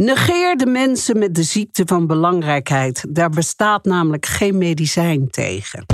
[0.00, 3.04] Negeer de mensen met de ziekte van belangrijkheid.
[3.08, 5.86] Daar bestaat namelijk geen medicijn tegen.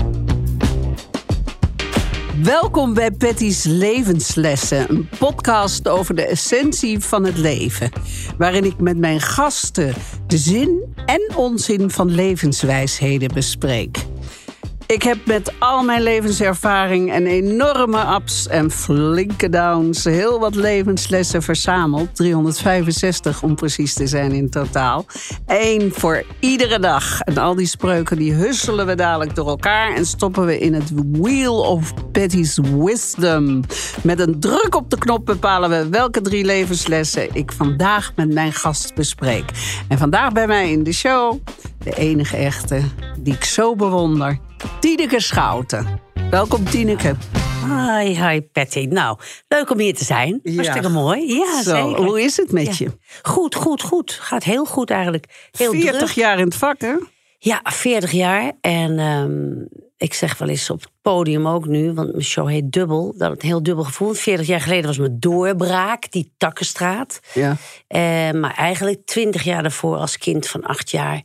[2.42, 7.90] Welkom bij Patty's Levenslessen, een podcast over de essentie van het leven.
[8.38, 9.94] Waarin ik met mijn gasten
[10.26, 13.98] de zin en onzin van levenswijsheden bespreek.
[14.86, 21.42] Ik heb met al mijn levenservaring en enorme ups en flinke downs heel wat levenslessen
[21.42, 22.16] verzameld.
[22.16, 25.04] 365 om precies te zijn in totaal.
[25.46, 27.20] Eén voor iedere dag.
[27.20, 30.90] En al die spreuken die husselen we dadelijk door elkaar en stoppen we in het
[31.12, 33.60] Wheel of Betty's Wisdom.
[34.02, 38.52] Met een druk op de knop bepalen we welke drie levenslessen ik vandaag met mijn
[38.52, 39.50] gast bespreek.
[39.88, 41.40] En vandaag bij mij in de show
[41.86, 42.82] de enige echte
[43.18, 44.38] die ik zo bewonder.
[44.80, 46.00] Tineke Schouten.
[46.30, 47.14] Welkom Tineke.
[47.64, 48.86] Hi, hi Patty.
[48.90, 50.40] Nou, leuk om hier te zijn.
[50.54, 51.34] Hartstikke mooi.
[51.34, 52.04] Ja, Zo, zeker.
[52.04, 52.90] Hoe is het met je?
[53.22, 54.12] Goed, goed, goed.
[54.12, 55.48] Gaat heel goed eigenlijk.
[55.50, 56.10] Heel 40 druk.
[56.10, 56.94] jaar in het vak, hè?
[57.38, 58.52] Ja, 40 jaar.
[58.60, 62.72] En ehm, ik zeg wel eens op het podium ook nu, want mijn show heet
[62.72, 63.14] Dubbel.
[63.16, 64.12] Dat het heel dubbel gevoel.
[64.12, 67.20] 40 jaar geleden was mijn doorbraak, die Takkenstraat.
[67.34, 67.56] Ja.
[67.88, 71.22] Eh, maar eigenlijk 20 jaar daarvoor, als kind van 8 jaar,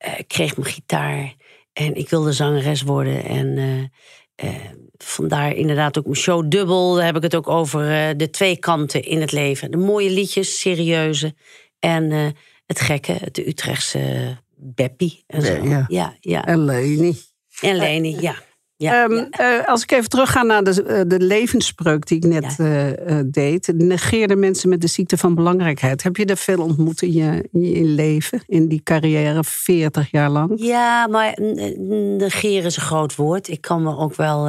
[0.00, 1.34] eh, kreeg mijn gitaar.
[1.72, 3.24] En ik wilde zangeres worden.
[3.24, 4.60] En eh, eh,
[4.96, 6.94] vandaar inderdaad ook mijn show Dubbel.
[6.94, 9.70] Daar heb ik het ook over de twee kanten in het leven.
[9.70, 11.34] De mooie liedjes, serieuze.
[11.78, 12.34] En
[12.66, 15.24] het gekke, het Utrechtse Beppie.
[15.26, 15.52] En zo.
[15.52, 15.84] Ja, ja.
[15.88, 16.44] ja, ja.
[16.44, 17.18] En Leni.
[17.60, 18.34] En Leni, ja.
[18.80, 19.28] Ja, Ehm, ja.
[19.30, 23.72] eh, als ik even terugga naar de, eh, de levensspreuk die ik net eh, deed.
[23.74, 26.02] Negeer de mensen met de ziekte van belangrijkheid.
[26.02, 28.42] Heb je er veel ontmoet in je, in je leven?
[28.46, 30.52] In die carrière, 40 jaar lang?
[30.56, 33.48] Ja, maar negeren is een groot woord.
[33.48, 34.48] Ik kan me ook wel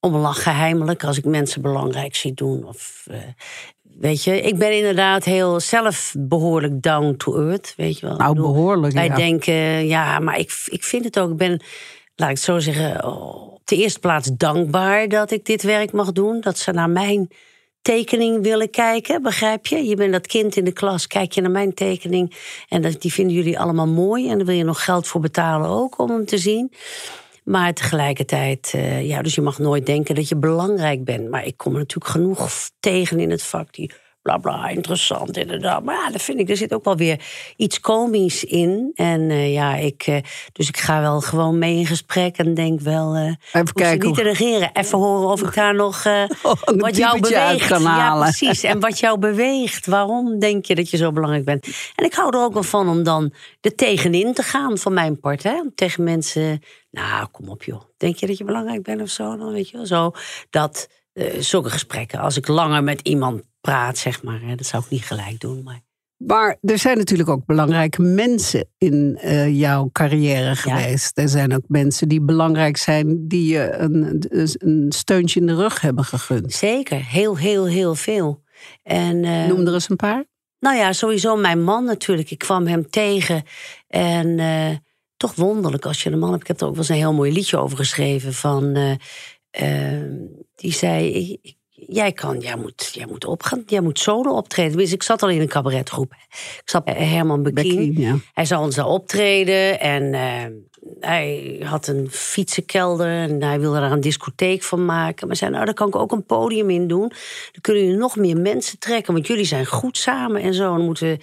[0.00, 2.64] om lachen heimelijk als ik mensen belangrijk zie doen.
[2.66, 3.06] Of,
[3.82, 7.74] weet je, ik ben inderdaad heel zelf behoorlijk down to earth.
[7.76, 8.16] Weet je wel.
[8.16, 9.14] Nou, behoorlijk, Wij ja.
[9.14, 11.30] denken, ja, maar ik, ik vind het ook.
[11.30, 11.60] Ik ben,
[12.22, 15.92] laat ik het zo zeggen, oh, op de eerste plaats dankbaar dat ik dit werk
[15.92, 16.40] mag doen.
[16.40, 17.28] Dat ze naar mijn
[17.82, 19.84] tekening willen kijken, begrijp je?
[19.84, 22.36] Je bent dat kind in de klas, kijk je naar mijn tekening
[22.68, 25.98] en die vinden jullie allemaal mooi en daar wil je nog geld voor betalen ook
[25.98, 26.72] om hem te zien.
[27.44, 31.30] Maar tegelijkertijd, eh, ja, dus je mag nooit denken dat je belangrijk bent.
[31.30, 32.50] Maar ik kom natuurlijk genoeg
[32.80, 35.82] tegen in het vak die bla bla, interessant inderdaad.
[35.84, 37.20] Maar ja, dat vind ik, er zit ook wel weer
[37.56, 38.90] iets komisch in.
[38.94, 40.16] En eh, ja, ik, eh,
[40.52, 44.16] dus ik ga wel gewoon mee in gesprek en denk wel, eh hoef kijken niet
[44.16, 44.70] te regeren.
[44.72, 46.04] Even horen of ik daar nog
[46.42, 47.66] Oh, wat jou beweegt.
[47.66, 48.62] kan Ja, precies.
[48.62, 49.86] En wat jou beweegt.
[49.86, 51.66] Waarom denk je dat je zo belangrijk bent?
[51.96, 55.20] En ik hou er ook wel van om dan er tegenin te gaan van mijn
[55.20, 55.42] part.
[55.42, 55.60] Hè?
[55.60, 57.82] Om tegen mensen, nou kom op joh.
[57.96, 59.36] Denk je dat je belangrijk bent of zo?
[59.36, 60.10] Dan weet je wel zo.
[60.50, 60.88] Dat,
[61.38, 62.18] zulke gesprekken.
[62.18, 64.40] Als ik langer met iemand praat, zeg maar.
[64.56, 65.62] Dat zou ik niet gelijk doen.
[65.62, 65.80] Maar
[66.16, 71.18] Maar er zijn natuurlijk ook belangrijke mensen in eh, jouw carrière geweest.
[71.18, 74.24] Er zijn ook mensen die belangrijk zijn, die je een,
[74.58, 76.52] een steuntje in de rug hebben gegund.
[76.52, 78.42] zeker, heel, heel, heel veel.
[78.82, 80.24] En, eh, Noem er eens een paar.
[80.60, 82.30] Nou ja, sowieso mijn man natuurlijk.
[82.30, 83.42] Ik kwam hem tegen.
[83.88, 84.76] En eh,
[85.16, 86.42] toch wonderlijk als je een man hebt.
[86.42, 88.32] Ik heb er ook wel eens een heel mooi liedje over geschreven.
[88.34, 88.94] Van, eh,
[89.50, 90.02] eh,
[90.54, 91.54] die zei, ik-
[91.92, 93.62] jij, kan, jij, moet, jij moet opgaan.
[93.66, 94.76] Jij moet solo optreden.
[94.76, 96.12] Dus ik zat al in een cabaretgroep.
[96.32, 97.94] Ik zat bij Herman Bekien.
[97.98, 98.16] Ja.
[98.32, 99.80] Hij zou ons daar optreden.
[99.80, 100.44] En eh,
[101.00, 103.06] hij had een fietsenkelder.
[103.06, 105.26] En hij wilde daar een discotheek van maken.
[105.26, 107.08] Maar zei, nou, daar kan ik ook een podium in doen.
[107.52, 109.12] Dan kunnen jullie nog meer mensen trekken.
[109.12, 110.76] Want jullie zijn goed samen en zo.
[110.76, 111.18] Dan moeten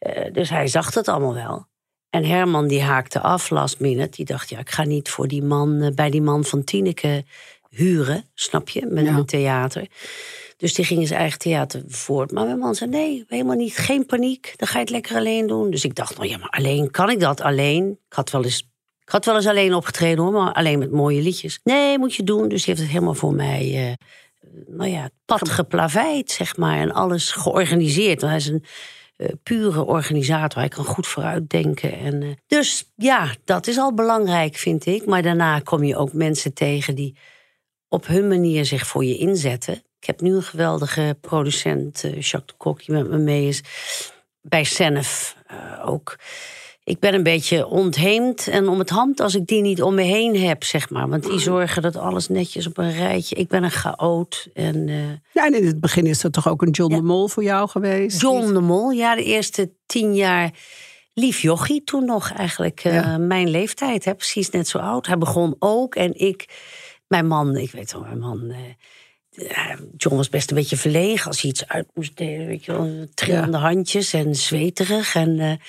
[0.00, 1.68] eh, dus hij zag het allemaal wel.
[2.10, 4.16] En Herman die haakte af last minute.
[4.16, 7.24] Die dacht, ja, ik ga niet voor die man, eh, bij die man van Tineke
[7.70, 8.24] huren.
[8.34, 8.86] Snap je?
[8.86, 9.16] Met Ja.
[9.16, 9.86] een theater.
[10.56, 12.30] Dus die ging zijn eigen theater voort.
[12.32, 13.76] Maar mijn man zei, nee, helemaal niet.
[13.76, 14.52] Geen paniek.
[14.56, 15.70] Dan ga je het lekker alleen doen.
[15.70, 17.90] Dus ik dacht, nou ja, maar alleen kan ik dat alleen?
[18.08, 18.68] Ik had wel eens,
[19.04, 20.32] ik had wel eens alleen opgetreden hoor.
[20.32, 21.60] Maar alleen met mooie liedjes.
[21.64, 22.48] Nee, moet je doen.
[22.48, 23.74] Dus die heeft het helemaal voor mij...
[23.74, 24.06] eh,
[24.66, 26.78] nou ja, het pad geplaveid, zeg maar.
[26.78, 28.20] En alles georganiseerd.
[28.20, 28.64] Want hij is een
[29.16, 30.58] eh, pure organisator.
[30.60, 31.92] Hij kan goed vooruitdenken.
[31.98, 35.06] En, eh, dus ja, dat is al belangrijk, vind ik.
[35.06, 37.16] Maar daarna kom je ook mensen tegen die
[37.90, 39.74] op hun manier zich voor je inzetten.
[39.74, 43.62] Ik heb nu een geweldige producent, eh, Jacques de Kok, die met me mee is.
[44.40, 46.16] Bij Senef eh, ook
[46.90, 50.02] ik ben een beetje ontheemd en om het hand als ik die niet om me
[50.02, 51.08] heen heb, zeg maar.
[51.08, 53.36] Want die zorgen dat alles netjes op een rijtje.
[53.36, 54.46] Ik ben een chaot.
[54.54, 55.08] En, uh...
[55.32, 57.68] ja, en in het begin is dat toch ook een John de Mol voor jou
[57.68, 58.20] geweest?
[58.20, 60.50] John de Mol, ja, de eerste tien jaar.
[61.14, 62.84] Lief jochie toen nog eigenlijk.
[62.84, 65.06] Uh, Mijn leeftijd, hè, precies net zo oud.
[65.06, 66.48] Hij begon ook en ik,
[67.10, 68.54] mijn man, ik weet wel, mijn man...
[69.30, 72.46] Uh, John was best een beetje verlegen als hij iets uit moest delen.
[72.46, 75.14] Weet je wel, trillende handjes en zweterig.
[75.14, 75.60] En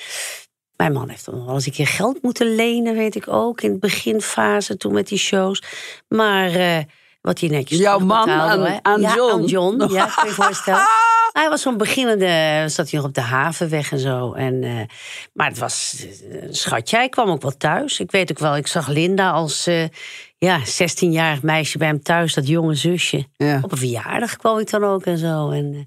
[0.81, 3.61] mijn man heeft nog wel eens een keer geld moeten lenen, weet ik ook.
[3.61, 5.63] In de beginfase toen met die shows.
[6.07, 6.77] Maar uh,
[7.21, 9.31] wat hij netjes Jouw man aan, aan, ja, John.
[9.31, 10.81] Aan John, ja, kun je voorstellen.
[11.31, 14.33] Hij was zo'n beginnende, zat hij nog op de havenweg en zo.
[14.33, 14.81] En, uh,
[15.33, 16.95] maar het was een schatje.
[16.95, 17.99] Hij kwam ook wel thuis.
[17.99, 19.69] Ik weet ook wel, ik zag Linda als
[20.45, 23.25] ja, 16-jarig meisje bij hem thuis, dat jonge zusje.
[23.37, 23.59] Ja.
[23.61, 25.49] Op een verjaardag kwam ik dan ook en zo.
[25.49, 25.79] En uh,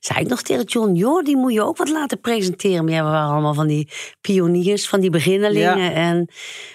[0.00, 2.84] zei ik nog tegen John, joh, die moet je ook wat laten presenteren.
[2.84, 3.88] Maar ja, we waren allemaal van die
[4.20, 5.78] pioniers, van die beginnelingen.
[5.78, 5.92] Ja.
[5.92, 6.28] En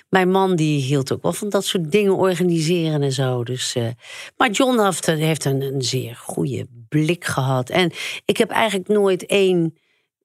[0.10, 3.44] mijn man die hield ook wel van dat soort dingen organiseren en zo.
[3.44, 3.88] Dus, uh,
[4.38, 7.70] maar John heeft, heeft een, een zeer goede blik gehad.
[7.70, 7.92] En
[8.26, 9.78] ik heb eigenlijk nooit één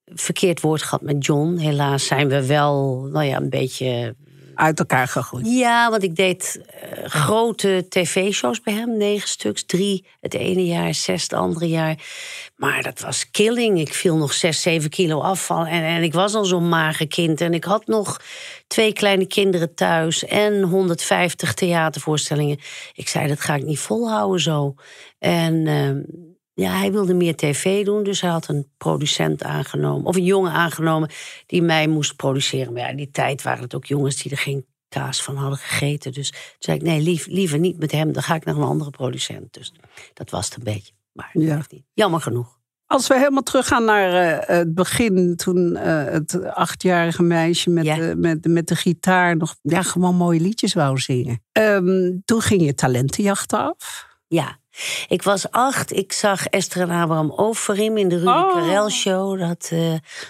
[0.05, 1.57] verkeerd woord gehad met John.
[1.57, 4.15] Helaas zijn we wel, nou ja, een beetje
[4.61, 5.47] uit elkaar gegroeid.
[5.47, 9.63] Ja, want ik deed uh, grote tv-shows bij hem, negen stuks.
[9.65, 11.97] Drie het ene jaar, zes het andere jaar.
[12.55, 13.79] Maar dat was killing.
[13.79, 15.65] Ik viel nog zes, zeven kilo afval.
[15.65, 17.41] En, en ik was al zo'n mager kind.
[17.41, 18.21] En ik had nog
[18.67, 22.59] twee kleine kinderen thuis en 150 theatervoorstellingen.
[22.93, 24.75] Ik zei, dat ga ik niet volhouden zo.
[25.19, 30.05] En uh, ja, hij wilde meer tv doen, dus hij had een producent aangenomen.
[30.05, 31.09] Of een jongen aangenomen
[31.45, 32.73] die mij moest produceren.
[32.73, 35.57] Maar ja, in die tijd waren het ook jongens die er geen kaas van hadden
[35.57, 36.11] gegeten.
[36.11, 38.11] Dus toen zei ik, nee, lief, liever niet met hem.
[38.11, 39.53] Dan ga ik naar een andere producent.
[39.53, 39.73] Dus
[40.13, 40.93] dat was het een beetje.
[41.11, 41.61] Maar ja.
[41.69, 41.83] niet.
[41.93, 42.59] jammer genoeg.
[42.85, 47.95] Als we helemaal teruggaan naar uh, het begin, toen uh, het achtjarige meisje met, Ja.
[47.95, 51.43] de, met, met de gitaar nog ja, gewoon mooie liedjes wou zingen.
[51.51, 54.07] Ehm, toen ging je talentenjacht af.
[54.27, 54.57] Ja,
[55.07, 55.91] ik was acht.
[55.95, 58.53] Ik zag Esther en Abraham Overim in de Rudy Oh.
[58.53, 59.39] Karel show.
[59.39, 59.79] Dat, uh,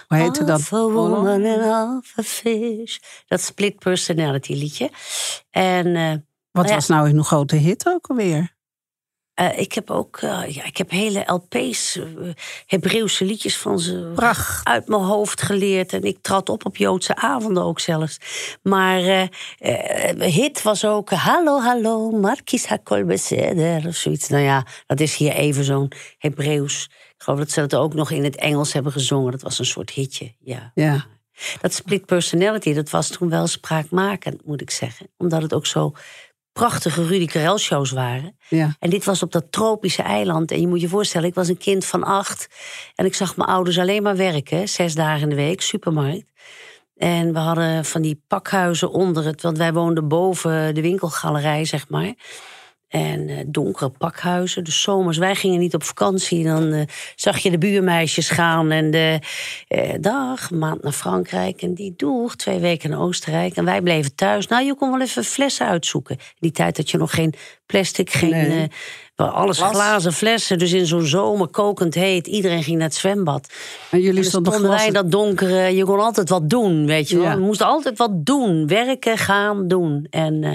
[0.08, 0.68] Hoe heette dat?
[0.68, 2.98] Half a woman and half a fish.
[3.26, 4.90] Dat split personality liedje.
[5.50, 6.12] En uh,
[6.50, 6.74] Wat ja.
[6.74, 8.54] was nou een grote hit ook alweer?
[9.40, 12.04] Uh, ik heb ook uh, ja, ik heb hele LP's, uh,
[12.66, 14.66] Hebreeuwse liedjes van ze Pracht.
[14.66, 15.92] uit mijn hoofd geleerd.
[15.92, 18.18] En ik trad op op Joodse avonden ook zelfs.
[18.62, 19.28] Maar
[20.18, 24.28] hit was ook Hallo, hallo, Markis Hakol Beseder of zoiets.
[24.28, 26.84] Nou ja, dat is hier even zo'n Hebreeuws.
[26.90, 29.32] Ik geloof dat ze dat ook nog in het Engels hebben gezongen.
[29.32, 30.70] Dat was een soort hitje, ja.
[30.74, 31.06] Ja.
[31.60, 35.06] Dat split personality, dat was toen wel spraakmakend, moet ik zeggen.
[35.16, 35.92] Omdat het ook zo
[36.52, 38.36] prachtige Rudy Karel shows waren.
[38.48, 38.76] Ja.
[38.78, 40.50] En dit was op dat tropische eiland.
[40.50, 42.48] En je moet je voorstellen, ik was een kind van acht.
[42.94, 46.30] En ik zag mijn ouders alleen maar werken, zes dagen in de week, supermarkt.
[46.96, 51.88] En we hadden van die pakhuizen onder het, want wij woonden boven de winkelgalerij, zeg
[51.88, 52.14] maar.
[52.92, 54.64] En uh, donkere pakhuizen.
[54.64, 56.44] Dus zomers, wij gingen niet op vakantie.
[56.44, 56.82] Dan uh,
[57.14, 58.70] zag je de buurmeisjes gaan.
[58.70, 59.18] En de
[59.68, 61.62] uh, dag, maand naar Frankrijk.
[61.62, 63.56] En die doeg, twee weken naar Oostenrijk.
[63.56, 64.46] En wij bleven thuis.
[64.46, 66.16] Nou, je kon wel even flessen uitzoeken.
[66.38, 67.34] Die tijd had je nog geen
[67.66, 68.30] plastic, geen.
[68.30, 68.68] Nee.
[69.16, 69.70] Alles Glas.
[69.70, 70.58] glazen flessen.
[70.58, 72.26] Dus in zo'n zomer kokend heet.
[72.26, 73.52] Iedereen ging naar het zwembad.
[73.90, 75.74] En jullie En stonden wij dat donkere.
[75.74, 77.24] Je kon altijd wat doen, weet je wel.
[77.24, 77.36] Ja.
[77.36, 78.66] We moesten altijd wat doen.
[78.66, 80.06] Werken, gaan, doen.
[80.10, 80.50] En uh,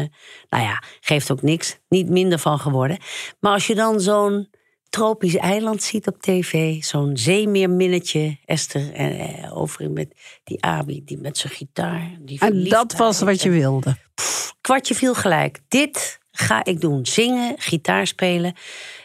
[0.49, 1.77] nou ja, geeft ook niks.
[1.89, 2.97] Niet minder van geworden.
[3.39, 4.47] Maar als je dan zo'n
[4.89, 6.83] tropisch eiland ziet op tv.
[6.83, 8.37] Zo'n zeemeerminnetje.
[8.45, 10.07] Esther en over met
[10.43, 12.17] die Abi, die met zijn gitaar.
[12.19, 13.97] Die En dat was wat je wilde.
[14.15, 15.59] Pff, kwartje viel gelijk.
[15.67, 17.05] Dit ga ik doen.
[17.05, 18.53] Zingen, gitaar spelen.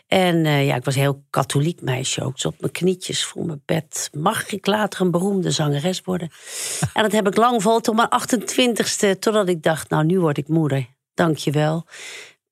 [0.06, 2.32] En uh, ja, ik was een heel katholiek meisje ook.
[2.32, 4.10] Dus op mijn knietjes voor mijn bed.
[4.12, 6.30] Mag ik later een beroemde zangeres worden?
[6.94, 9.18] en dat heb ik lang vol tot mijn 28ste.
[9.18, 10.86] Totdat ik dacht, nou nu word ik moeder.
[11.14, 11.86] Dank je wel.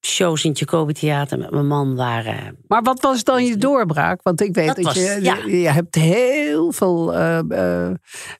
[0.07, 2.57] Shows in het Jacobi Theater met mijn man waren...
[2.69, 4.23] Maar wat was dan je doorbraak?
[4.23, 5.37] Want ik weet dat, Dat was- je, ja.
[5.47, 7.89] je, hebt heel veel uh, uh,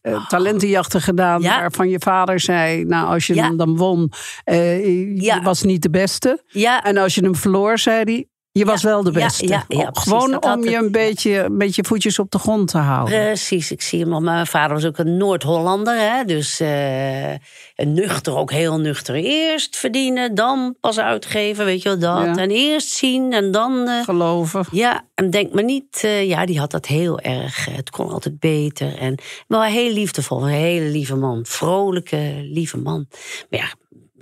[0.03, 1.43] uh, talentenjachten gedaan.
[1.43, 1.61] Ja.
[1.61, 3.45] Waarvan je vader zei, nou als je Ja.
[3.47, 4.13] hem dan won,
[4.45, 5.43] je Ja.
[5.43, 6.43] was niet de beste.
[6.47, 9.47] Ja, En als je hem verloor, zei hij, je was wel de beste.
[9.47, 12.79] ja, ja, precies, Gewoon om je een beetje met je voetjes op de grond te
[12.79, 13.25] houden.
[13.25, 14.25] Precies, ik zie hem.
[14.25, 16.25] Mijn vader was ook een Noord-Hollander, hè?
[16.25, 19.15] dus uh, een nuchter, ook heel nuchter.
[19.15, 22.37] Eerst verdienen, dan pas uitgeven, weet je wel dat.
[22.37, 23.89] En eerst zien en dan.
[23.89, 24.65] Uh, Geloven.
[24.71, 27.65] ja, en denk maar niet, uh, ja, die had dat heel erg.
[27.65, 28.99] Het kon altijd beter.
[28.99, 31.45] En, maar heel liefdevol, een hele lieve man.
[31.47, 33.07] Vrolijke, lieve man.
[33.51, 33.69] Maar ja,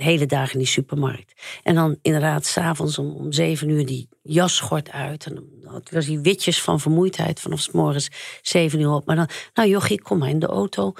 [0.04, 1.32] hele dag in die supermarkt.
[1.62, 5.26] En dan inderdaad s'avonds om, om zeven uur die jasschort uit.
[5.26, 8.08] En dan was die witjes van vermoeidheid vanaf s morgens
[8.42, 9.06] zeven uur op.
[9.06, 10.92] Maar dan, nou jochie, kom maar in de auto.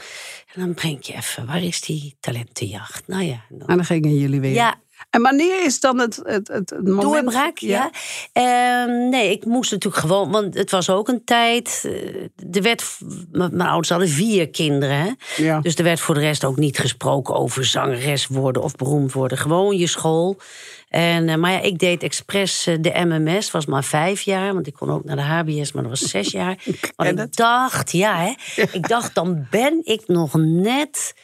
[0.55, 3.07] En dan breng je even, waar is die talentenjacht?
[3.07, 3.45] Nou ja.
[3.49, 4.52] Dan, En dan gingen jullie weer.
[4.52, 7.02] ja, En wanneer is dan het, het, het, moment?
[7.02, 7.90] Doorbraak, ja.
[8.32, 11.82] Ehm, nee, ik moest natuurlijk gewoon, want het was ook een tijd.
[11.84, 12.98] eh, Er werd,
[13.30, 15.16] mijn ouders hadden vier kinderen.
[15.36, 15.60] Ja.
[15.60, 19.38] Dus er werd voor de rest ook niet gesproken over zangeres worden of beroemd worden.
[19.38, 20.36] Gewoon je school.
[20.88, 24.66] En, eh, maar ja, ik deed expres eh, de MMS, was maar vijf jaar, want
[24.66, 26.56] ik kon ook naar de HBS, maar dat was zes jaar.
[26.96, 28.34] Ken ik dacht, ja, hè,
[28.78, 31.14] ik dacht, dan ben ik nog net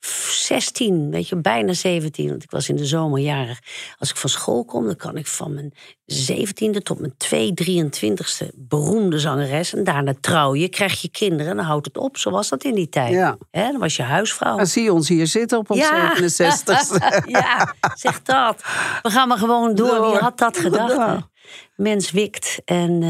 [0.00, 3.60] 16, weet je, bijna 17, want ik was in de zomer jarig.
[3.98, 5.72] Als ik van school kom, dan kan ik van mijn
[6.12, 9.74] 17e tot mijn 2, 23e beroemde zangeres.
[9.74, 12.16] En daarna trouw je, krijg je kinderen en dan houdt het op.
[12.16, 13.12] Zo was dat in die tijd.
[13.12, 13.36] Ja.
[13.50, 14.56] Dan was je huisvrouw.
[14.56, 17.26] Dan zie je ons hier zitten op ons 67.
[17.40, 18.62] ja, zeg dat.
[19.02, 19.88] We gaan maar gewoon door.
[19.88, 20.10] Door.
[20.10, 20.96] Wie had dat gedacht?
[20.96, 21.28] Ja.
[21.80, 22.60] Mens wikt.
[22.64, 23.02] En,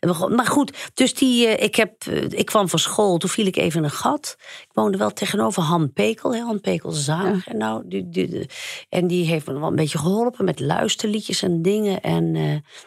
[0.00, 3.18] eh, maar goed, dus die, eh, ik, heb, eh, ik kwam van school.
[3.18, 4.36] Toen viel ik even in een gat.
[4.38, 6.34] Ik woonde wel tegenover Han Pekel.
[6.34, 7.42] Hè, Han Pekel zanger.
[7.46, 8.46] En, nou, die, die, die-
[8.88, 12.00] en die heeft me wel een beetje geholpen met luisterliedjes en dingen.
[12.00, 12.34] En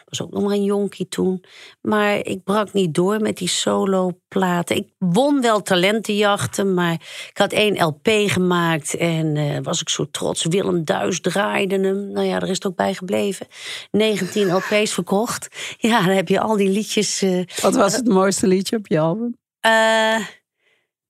[0.06, 1.44] was ook nog maar een jonkie toen.
[1.82, 4.76] Maar ik brak niet door met die soloplaten.
[4.76, 6.94] Ik won wel talentenjachten, maar
[7.30, 8.96] ik had één LP gemaakt.
[8.96, 10.46] En was ik zo trots.
[10.46, 12.12] Willem Duis draaide hem.
[12.12, 13.48] Nou ja, er is het ook bij gebleven.
[13.92, 15.29] 19 LP's verkocht.
[15.78, 17.22] Ja, dan heb je al die liedjes.
[17.22, 19.38] eh, Wat was het mooiste liedje op je album?
[19.60, 20.26] eh,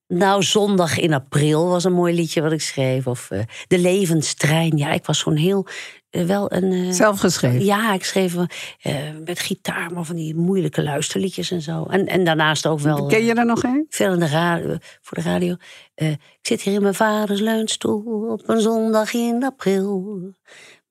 [0.08, 3.08] nou, Zondag in april was een mooi liedje wat ik schreef.
[3.08, 4.78] Of eh, De Levenstrein.
[4.78, 5.68] Ja, ik was zo'n heel.
[6.10, 6.72] wel een.
[6.72, 7.66] eh, Zelf geschreven.
[7.66, 8.36] ja, ik schreef
[9.26, 11.84] met gitaar, maar van die moeilijke luisterliedjes en zo.
[11.86, 13.06] En, en daarnaast ook wel.
[13.06, 13.86] Ken je er nog een?
[13.90, 15.56] Veel in de radio, voor de radio.
[15.96, 20.20] Ik zit hier in mijn vaders leunstoel op een zondag in april.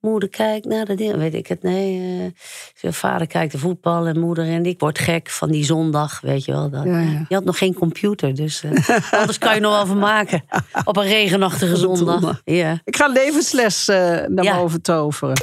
[0.01, 2.35] Moeder kijkt naar de dingen, weet ik het, nee.
[2.81, 6.45] eh, vader kijkt de voetbal en moeder en ik word gek van die zondag, weet
[6.45, 6.71] je wel.
[6.71, 6.85] Dat.
[6.85, 7.25] Ja, ja.
[7.29, 8.71] Je had nog geen computer, dus eh,
[9.21, 10.45] anders kan je nog wel van maken.
[10.85, 12.41] Op een regenachtige zondag.
[12.45, 12.81] Ja.
[12.85, 14.57] Ik ga levensles eh, naar Ja.
[14.57, 15.37] boven toveren.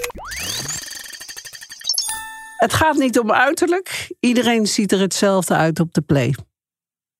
[2.57, 4.15] Het gaat niet om uiterlijk.
[4.19, 6.35] Iedereen ziet er hetzelfde uit op de play.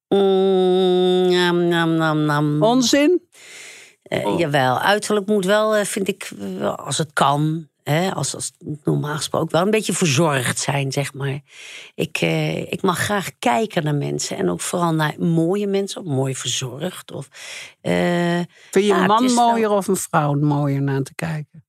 [0.08, 2.58] Mm, nam, nam, nam, nam.
[4.06, 6.32] Eh, Jawel, uiterlijk moet wel, eh, vind ik,
[6.76, 8.52] als het kan, hè, als, als
[8.84, 11.40] normaal gesproken, wel een beetje verzorgd zijn, zeg maar.
[11.96, 16.08] Ik, eh, ik mag graag kijken naar mensen en ook vooral naar mooie mensen, of
[16.08, 17.12] mooi verzorgd.
[17.12, 17.28] Of,
[17.82, 17.94] eh,
[18.72, 21.65] Vind je Ja, een man wel- mooier of een vrouw mooier naar te kijken?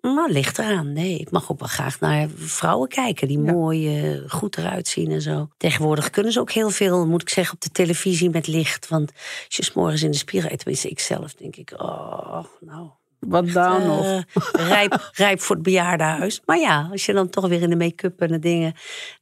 [0.00, 0.92] Nou, ligt eraan.
[0.92, 3.52] Nee, ik mag ook wel graag naar vrouwen kijken die Ja.
[3.52, 5.48] mooi, eh, goed eruit zien en zo.
[5.56, 8.88] Tegenwoordig kunnen ze ook heel veel, moet ik zeggen, op de televisie met licht.
[8.88, 9.12] Want
[9.46, 12.88] als je 's morgens in de spiegel, tenminste ik zelf, denk ik, oh, nou,
[13.18, 14.04] Wat daar nog?
[14.04, 14.20] Eh,
[14.68, 16.40] rijp, rijp voor het bejaardenhuis.
[16.44, 18.74] Maar ja, als je dan toch weer in de make-up en de dingen.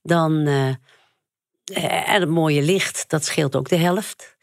[0.02, 0.46] dan.
[0.46, 0.74] eh,
[2.14, 4.36] en het mooie licht, dat scheelt ook de helft.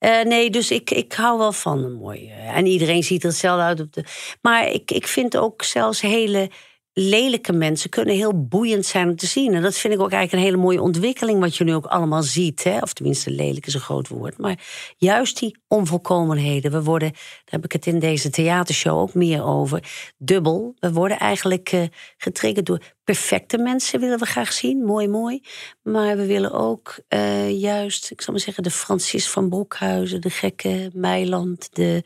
[0.00, 2.30] Eh, nee, dus ik, ik hou wel van een mooie.
[2.32, 4.04] En iedereen ziet er hetzelfde uit op de.
[4.42, 6.50] Maar ik, ik vind ook zelfs hele
[6.92, 9.54] lelijke mensen kunnen heel boeiend zijn om te zien.
[9.54, 12.22] En dat vind ik ook eigenlijk een hele mooie ontwikkeling, wat je nu ook allemaal
[12.22, 12.64] ziet.
[12.64, 12.78] Hè?
[12.78, 14.38] Of tenminste, lelijk is een groot woord.
[14.38, 14.58] Maar
[14.96, 16.70] juist die onvolkomenheden.
[16.70, 20.74] We worden, daar heb ik het in deze theatershow ook meer over, dubbel.
[20.78, 21.82] We worden eigenlijk eh,
[22.16, 24.84] getriggerd door perfecte mensen, willen we graag zien.
[24.84, 25.42] Mooi, mooi.
[25.82, 30.30] Maar we willen ook eh, juist, ik zal maar zeggen, de Francis van Broekhuizen, de
[30.30, 32.02] gekke Meiland, de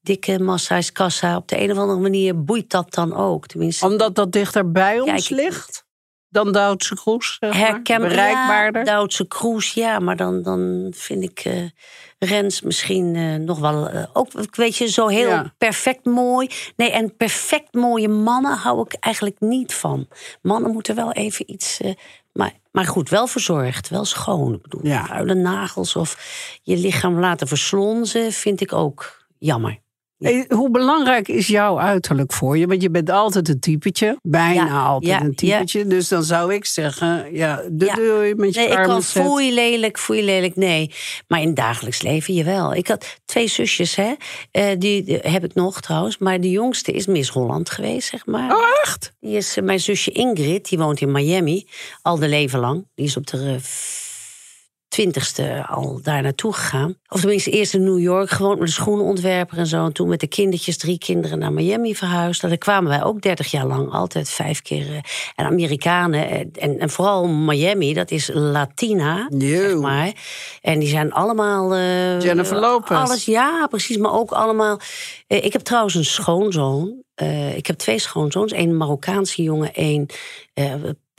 [0.00, 1.36] dikke Massa's Kassa.
[1.36, 3.46] Op de een of andere manier boeit dat dan ook.
[3.46, 5.88] Tenminste, Omdat dat dichter bij ons ligt?
[6.28, 7.82] Dan Duitse Kroes, zeg maar?
[7.82, 8.84] Bereikbaarder?
[8.84, 11.62] Ja, Duitse Kroes, ja, maar dan, dan vind ik eh,
[12.18, 13.88] Rens misschien eh, nog wel.
[13.88, 15.54] eh, ook, weet je, zo heel Ja.
[15.58, 16.48] perfect mooi.
[16.76, 20.08] Nee, en perfect mooie mannen hou ik eigenlijk niet van.
[20.42, 21.80] Mannen moeten wel even iets.
[22.32, 24.54] maar, maar goed, wel verzorgd, wel schoon.
[24.54, 25.06] Ik bedoel, Ja.
[25.06, 26.18] vuile nagels of
[26.62, 29.78] je lichaam laten verslonzen, vind ik ook jammer.
[30.20, 32.66] Hey, hoe belangrijk is jouw uiterlijk voor je?
[32.66, 34.18] Want je bent altijd een typetje.
[34.22, 35.86] Bijna Ja, altijd ja, een typetje.
[35.86, 37.94] Dus dan zou ik zeggen, ja, de Ja.
[37.94, 40.90] deur je met je Nee, ik kan foei lelijk, foei lelijk, nee.
[41.28, 42.74] Maar in het dagelijks leven, jawel.
[42.74, 44.12] Ik had twee zusjes, hè.
[44.50, 46.18] Eh, die, die heb ik nog trouwens.
[46.18, 48.56] Maar de jongste is Miss Holland geweest, zeg maar.
[48.56, 49.12] Oh, echt?
[49.20, 51.66] Die is eh, mijn zusje Ingrid, die woont in Miami.
[52.02, 52.86] Al de leven lang.
[52.94, 53.56] Die is op de
[54.90, 56.94] twintigste al daar naartoe gegaan.
[57.08, 59.84] Of tenminste eerst in New York gewoond met een schoenenontwerper en zo.
[59.84, 62.40] En toen met de kindertjes, drie kinderen, naar Miami verhuisd.
[62.40, 64.86] Daar kwamen wij ook dertig jaar lang, altijd vijf keer.
[64.90, 65.00] eh,
[65.34, 70.12] En Amerikanen, eh, en, en vooral Miami, dat is Latina, zeg maar.
[70.60, 71.74] En die zijn allemaal...
[71.74, 72.96] eh, Jennifer Lopez.
[72.96, 73.96] Alles, ja, precies.
[73.96, 74.80] Maar ook allemaal...
[75.26, 77.02] ik heb trouwens een schoonzoon.
[77.54, 78.52] Ik heb twee schoonzoons.
[78.52, 80.06] Een Marokkaanse jongen, één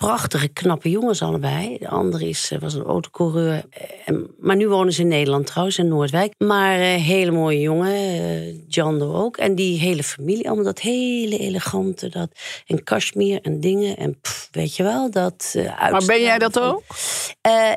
[0.01, 1.77] prachtige, knappe jongens allebei.
[1.77, 3.63] De andere is, eh, was een autocoureur.
[4.05, 6.33] Eh, maar nu wonen ze in Nederland trouwens, in Noordwijk.
[6.37, 9.37] Maar eh, hele mooie jongen, Jando ook.
[9.37, 12.09] En die hele familie, allemaal dat hele elegante.
[12.09, 12.29] Dat,
[12.67, 13.97] en Kashmir en dingen.
[13.97, 16.83] En pff, weet je wel, dat uh, Maar ben jij dat ook?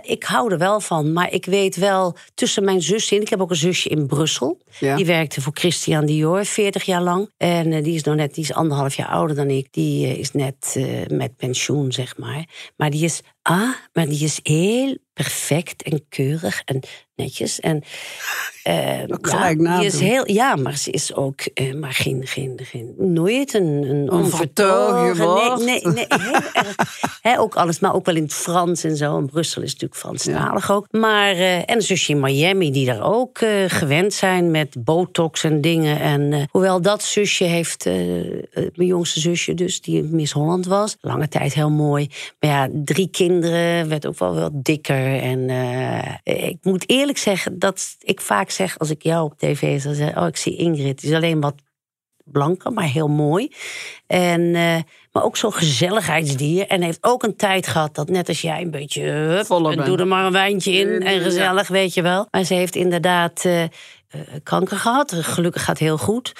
[0.03, 3.23] Ik hou er wel van, maar ik weet wel tussen mijn zussen in.
[3.23, 4.59] Ik heb ook een zusje in Brussel.
[4.79, 4.97] Ja.
[4.97, 7.31] Die werkte voor Christian Dior 40 jaar lang.
[7.37, 9.69] En die is nou net, die is anderhalf jaar ouder dan ik.
[9.71, 10.77] Die is net
[11.09, 12.73] met pensioen, zeg maar.
[12.77, 16.81] Maar die is, ah, maar die is heel perfect en keurig en
[17.17, 17.61] netjes.
[17.61, 17.83] En
[19.09, 22.95] Ook ja, die is heel, ja, maar ze is ook eh, maar geen, geen, geen,
[22.97, 25.65] nooit een, een vertogen onvertogen.
[25.65, 26.77] Nee, nee, nee, heel erg.
[27.21, 29.19] Hè, ook alles, maar ook wel in het Frans en zo.
[29.19, 30.87] En Brussel is natuurlijk Franstalig ook.
[30.91, 35.45] Maar, eh, en een zusje in Miami die daar ook eh, gewend zijn met botox
[35.45, 36.01] en dingen.
[36.01, 37.85] En hoewel dat zusje heeft,
[38.55, 40.97] mijn jongste zusje dus, die Miss Holland was.
[41.01, 42.11] Lange tijd heel mooi.
[42.41, 43.34] Maar ja, drie kinderen,
[43.89, 45.21] werd ook wel wat dikker.
[45.21, 49.81] En eh, ik moet eerlijk zeggen dat ik vaak zeg, als ik jou op tv
[49.81, 50.23] zou zeggen...
[50.23, 51.55] oh, ik zie Ingrid, die is alleen wat
[52.25, 53.53] blanker, maar heel mooi.
[54.07, 54.77] En, eh,
[55.13, 56.67] maar ook zo'n gezelligheidsdier.
[56.67, 59.03] En heeft ook een tijd gehad dat net als jij een beetje...
[59.03, 62.27] Hup, en doe er maar een wijntje in en gezellig, weet je wel.
[62.31, 63.65] Maar ze heeft inderdaad eh,
[64.43, 65.13] kanker gehad.
[65.15, 66.33] Gelukkig gaat heel goed.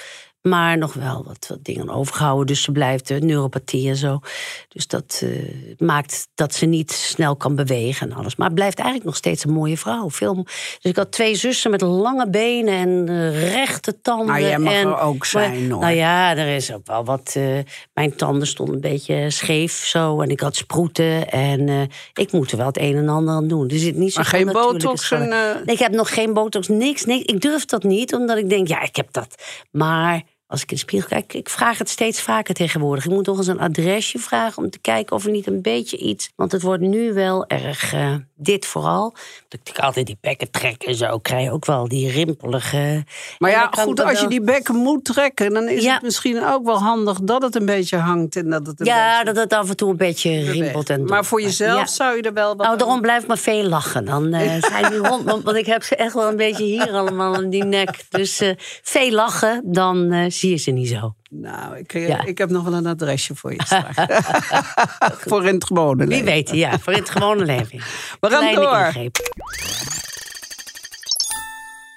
[0.47, 2.45] Maar nog wel wat, wat dingen overgehouden.
[2.45, 4.19] Dus ze blijft uh, neuropathie en zo.
[4.67, 5.29] Dus dat eh,
[5.77, 8.35] maakt dat ze niet snel kan bewegen en alles.
[8.35, 10.09] Maar blijft eigenlijk nog steeds een mooie vrouw.
[10.09, 14.25] Veel, dus ik had twee zussen met lange benen en eh, rechte tanden.
[14.27, 15.81] Maar jij mag en, er ook zijn, hoor.
[15.81, 17.33] Nou ja, er is ook wel wat.
[17.35, 17.57] eh,
[17.93, 20.21] mijn tanden stonden een beetje scheef zo.
[20.21, 21.31] En ik had sproeten.
[21.31, 21.81] En eh,
[22.13, 23.69] ik moet er wel het een en ander aan doen.
[23.69, 26.67] Er zit niet zo Maar geen botox en, eh, Nee, ik heb nog geen botox,
[26.67, 27.23] niks, niks.
[27.23, 29.35] Ik durf dat niet, omdat ik denk, ja, ik heb dat.
[29.71, 33.05] Maar als ik in de spiegel kijk, ik vraag het steeds vaker tegenwoordig.
[33.05, 35.97] Ik moet nog eens een adresje vragen om te kijken of er niet een beetje
[35.97, 36.31] iets.
[36.35, 39.13] Want het wordt nu wel erg eh, dit vooral.
[39.47, 43.03] Dat ik altijd die bekken trek en zo, krijg je ook wel die rimpelige.
[43.37, 45.93] Maar ja, goed, als je die bekken moet trekken, dan is Ja.
[45.93, 49.09] het misschien ook wel handig dat het een beetje hangt en dat het een Ja,
[49.09, 51.85] beetje dat het af en toe een beetje rimpelt en Maar voor jezelf Ja.
[51.85, 54.05] zou je er wel wat Nou, daarom blijf ik maar veel lachen.
[54.05, 57.35] Dan eh, zijn die hond, want, ik heb ze echt wel een beetje hier allemaal
[57.35, 58.05] aan die nek.
[58.09, 58.51] Dus eh,
[58.83, 61.15] veel lachen, dan eh, zie je ze niet zo.
[61.29, 62.25] Nou, ik, eh, Ja.
[62.25, 63.95] ik heb nog wel een adresje voor je straks.
[65.29, 66.25] voor in het gewone Wie leven.
[66.25, 67.79] weet, ja, voor het gewone leven.
[68.19, 68.85] We gaan door.
[68.85, 69.17] ingreep.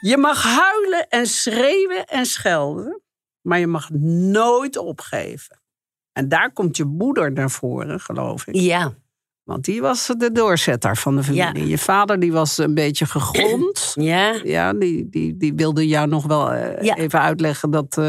[0.00, 3.00] Je mag huilen en schreeuwen en schelden,
[3.40, 5.60] maar je mag nooit opgeven.
[6.12, 8.54] En daar komt je moeder naar voren, geloof ik.
[8.54, 8.94] Ja,
[9.44, 11.66] Want die was de doorzetter van de familie.
[11.68, 13.92] Je vader die was een beetje gegrond.
[13.94, 16.96] ja, Ja, die, die, die wilde jou nog wel eh, Ja.
[16.96, 18.00] even uitleggen dat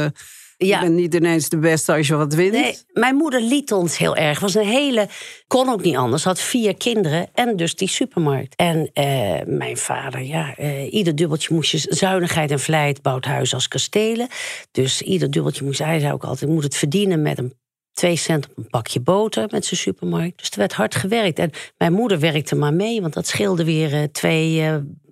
[0.59, 0.79] eh, je ja.
[0.81, 2.51] bent niet ineens de beste als je wat wint.
[2.51, 4.39] Nee, mijn moeder liet ons heel erg.
[4.39, 5.07] Was een hele,
[5.47, 6.23] kon ook niet anders.
[6.23, 8.55] Had vier kinderen en dus die supermarkt.
[8.55, 13.53] En eh, mijn vader, ja, eh, ieder dubbeltje moest je zuinigheid en vlijt bouwt huis
[13.53, 14.27] als kastelen.
[14.71, 17.53] Dus ieder dubbeltje moest hij zei ook altijd, moet het verdienen met een
[17.93, 20.37] twee cent op een pakje boter met zijn supermarkt.
[20.37, 21.39] Dus er werd hard gewerkt.
[21.39, 24.63] En mijn moeder werkte maar mee, want dat scheelde weer eh, twee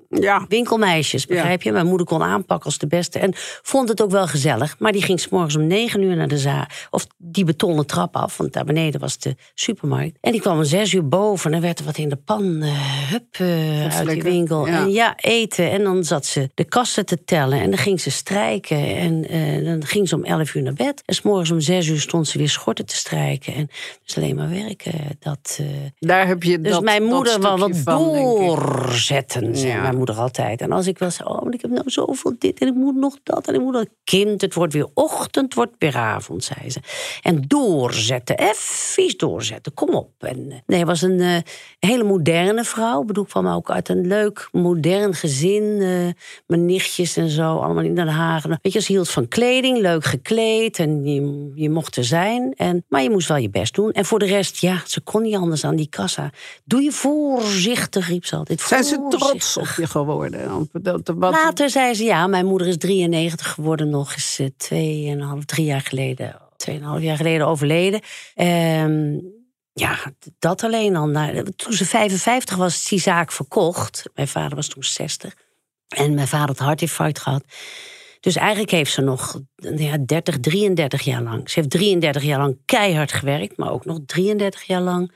[0.09, 1.71] Ja, winkelmeisjes, begrijp je?
[1.71, 3.19] Mijn moeder kon aanpakken als de beste.
[3.19, 4.75] En vond het ook wel gezellig.
[4.79, 6.65] Maar die ging s'morgens om negen uur naar de zaal.
[6.89, 10.17] Of die betonnen trap af, want daar beneden was de supermarkt.
[10.21, 11.45] En die kwam om zes uur boven.
[11.45, 12.71] En dan werd er wat in de pan, eh,
[13.09, 14.67] hup, eh, uit die Flikker, winkel.
[14.67, 14.81] ja.
[14.81, 15.71] En ja, eten.
[15.71, 17.59] En dan zat ze de kassen te tellen.
[17.61, 18.95] En dan ging ze strijken.
[18.97, 21.03] En eh, dan ging ze om elf uur naar bed.
[21.05, 23.53] En s'morgens om zes uur stond ze weer schorten te strijken.
[23.53, 23.69] En
[24.05, 24.93] dus alleen maar werken.
[25.19, 25.59] Dat...
[25.99, 29.91] daar heb je dus dat mijn moeder wel wat van, doorzetten, Ja.
[29.97, 30.61] Moeder altijd.
[30.61, 32.95] En als ik wel zei, oh, maar ik heb nou zoveel dit en ik moet
[32.95, 33.87] nog dat en ik moet dat.
[34.03, 36.79] Kind, het wordt weer ochtend, het wordt weer avond, zei ze.
[37.21, 40.09] En doorzetten, even doorzetten, kom op.
[40.19, 41.37] En, eh, nee, was een eh,
[41.79, 43.01] hele moderne vrouw.
[43.01, 45.77] Ik bedoel, ik kwam ook uit een leuk, modern gezin.
[45.81, 46.13] eh,
[46.47, 48.43] mijn nichtjes en zo, allemaal in Den Haag.
[48.61, 52.53] Weet je, ze hield van kleding, leuk gekleed en je, je mocht er zijn.
[52.55, 53.91] En, maar je moest wel je best doen.
[53.91, 56.31] En voor de rest, ja, ze kon niet anders aan die kassa.
[56.63, 58.61] Doe je voorzichtig, riep ze altijd.
[58.61, 60.69] Zijn ze trots op je geworden?
[60.71, 65.81] Wat- Later zei ze, ja, mijn moeder is 93 geworden nog eens tweeënhalf, drie jaar
[65.81, 68.01] geleden, tweeënhalf jaar geleden overleden.
[68.35, 69.17] Ehm,
[69.73, 69.97] Ja,
[70.39, 71.07] dat alleen al.
[71.07, 74.03] Nou, toen ze 55 was, is die zaak verkocht.
[74.15, 75.33] Mijn vader was toen 60.
[75.87, 77.43] En mijn vader had hartinfarct gehad.
[78.19, 81.49] Dus eigenlijk heeft ze nog ja, 30, 33 jaar lang.
[81.49, 85.11] Ze heeft 33 jaar lang keihard gewerkt, maar ook nog 33 jaar lang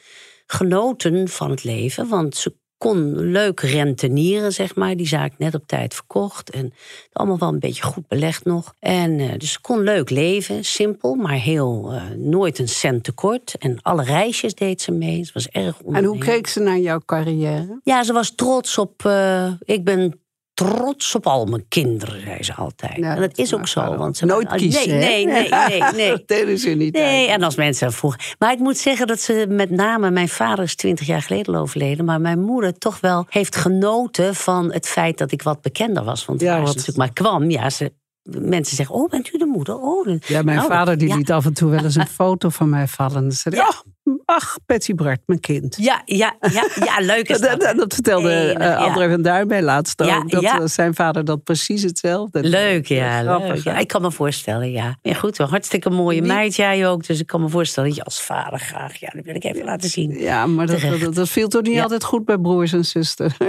[0.45, 2.07] genoten van het leven.
[2.07, 4.95] Want ze kon leuk rentenieren, zeg maar.
[4.95, 6.49] Die zaak net op tijd verkocht.
[6.49, 6.73] En
[7.11, 8.73] allemaal wel een beetje goed belegd nog.
[8.79, 10.65] En uh, dus ze kon leuk leven.
[10.65, 13.55] Simpel, maar heel uh, nooit een cent tekort.
[13.59, 15.23] En alle reisjes deed ze mee.
[15.23, 17.79] Ze was erg En hoe keek ze naar jouw carrière?
[17.83, 19.03] Ja, ze was trots op...
[19.05, 20.20] Uh, ik ben
[20.65, 22.95] trots op al mijn kinderen, zei ze altijd.
[22.95, 23.95] Ja, en dat is ook zo.
[23.95, 24.89] Want ze nooit kiezen.
[24.89, 25.91] Nee, nee, nee, nee.
[25.93, 26.09] nee.
[26.09, 26.93] dat deden ze niet.
[26.93, 28.19] Nee, en als mensen vroegen.
[28.39, 32.05] Maar ik moet zeggen dat ze met name, mijn vader is twintig jaar geleden overleden,
[32.05, 36.25] maar mijn moeder toch wel heeft genoten van het feit dat ik wat bekender was.
[36.25, 37.91] Want ja, als ze natuurlijk maar kwam, ja, ze,
[38.23, 39.79] mensen zeggen: Oh, bent u de moeder?
[39.79, 42.69] Oh, ja, mijn nou, vader die liet af en toe wel eens een foto van
[42.69, 43.23] mij vallen.
[43.23, 43.73] En zei: ja.
[44.25, 45.75] Ach, Patsy Bart, mijn kind.
[45.79, 47.61] Ja, ja, ja, ja leuk is dat.
[47.61, 50.31] dat, dat vertelde uh, André van Duin bij laatst ook.
[50.31, 50.67] dat ja.
[50.67, 52.43] zijn vader dat precies hetzelfde.
[52.43, 53.63] Leuk, ja, leuk.
[53.63, 54.97] Ja, ik kan me voorstellen, ja.
[55.01, 57.07] Ja, goed, wel hartstikke mooie meid jij ook.
[57.07, 58.99] Dus ik kan me voorstellen dat je als vader graag...
[58.99, 60.19] Ja, dat wil ik even laten zien.
[60.19, 63.33] Ja, maar dat, dat, dat, viel toch niet altijd goed bij broers en zusters?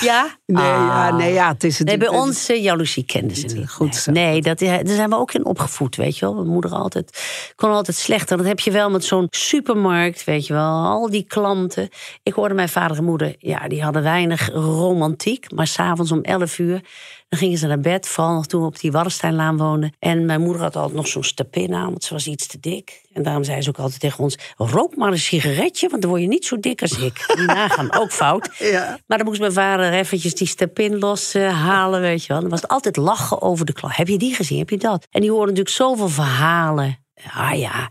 [0.00, 0.36] ja?
[0.46, 1.78] Nee, ja, nee, ja, het is...
[1.78, 3.70] Het, nee, bij ons uh, jaloezie kenden ze niet.
[3.70, 4.12] Goed zo.
[4.12, 6.34] Nee, dat, daar zijn we ook in opgevoed, weet je wel.
[6.34, 7.22] Mijn moeder altijd,
[7.56, 8.36] kon altijd slechter.
[8.36, 10.84] Dat heb je wel met zo'n supermarkt, weet je wel.
[10.84, 11.88] Al die klanten.
[12.22, 15.52] Ik hoorde mijn vader en moeder, ja, die hadden weinig romantiek.
[15.52, 16.80] Maar s'avonds om 11 uur,
[17.28, 18.08] dan gingen ze naar bed.
[18.08, 19.92] Vooral nog toen we op die Waddensteinlaan woonden.
[19.98, 23.04] En mijn moeder had altijd nog zo'n stapin aan, want ze was iets te dik.
[23.12, 26.22] En daarom zei ze ook altijd tegen ons: rook maar een sigaretje, want dan word
[26.22, 27.24] je niet zo dik als ik.
[27.36, 28.50] Die nagaan, ook fout.
[28.58, 28.98] Ja.
[29.06, 32.40] Maar dan moest mijn vader eventjes die stapin los uh, halen, weet je wel.
[32.40, 33.96] Dan was het altijd lachen over de klant.
[33.96, 34.58] Heb je die gezien?
[34.58, 35.06] Heb je dat?
[35.10, 37.90] En die hoorden natuurlijk zoveel verhalen Ah ja,